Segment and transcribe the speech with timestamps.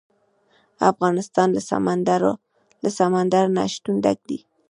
[0.91, 1.47] افغانستان
[2.83, 4.39] له سمندر نه شتون ډک دی.